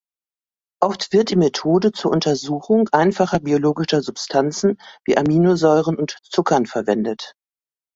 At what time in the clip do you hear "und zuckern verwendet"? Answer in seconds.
5.95-7.35